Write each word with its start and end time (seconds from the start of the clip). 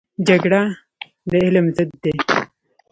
جګړه 0.27 0.61
د 1.29 1.31
علم 1.45 1.65
ضد 1.75 1.91
دی 2.03 2.15